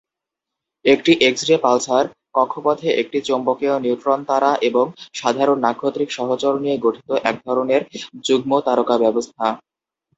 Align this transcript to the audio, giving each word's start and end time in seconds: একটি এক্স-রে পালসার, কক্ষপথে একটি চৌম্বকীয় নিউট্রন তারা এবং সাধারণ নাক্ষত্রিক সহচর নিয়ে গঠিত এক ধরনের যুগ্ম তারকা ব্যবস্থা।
একটি 0.85 1.11
এক্স-রে 1.21 1.55
পালসার, 1.57 2.05
কক্ষপথে 2.35 2.89
একটি 3.01 3.17
চৌম্বকীয় 3.27 3.75
নিউট্রন 3.79 4.19
তারা 4.25 4.51
এবং 4.67 4.85
সাধারণ 5.13 5.57
নাক্ষত্রিক 5.65 6.09
সহচর 6.11 6.53
নিয়ে 6.63 6.77
গঠিত 6.77 7.09
এক 7.23 7.35
ধরনের 7.47 7.81
যুগ্ম 8.27 8.51
তারকা 8.67 8.95
ব্যবস্থা। 9.03 9.45